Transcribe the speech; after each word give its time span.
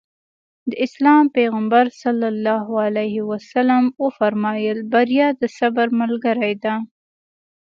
د 0.69 0.71
اسلام 0.85 1.23
پيغمبر 1.37 1.85
ص 1.99 2.01
وفرمايل 4.03 4.77
بريا 4.93 5.27
د 5.41 5.43
صبر 5.57 5.87
ملګرې 6.01 6.53
ده. 6.63 6.73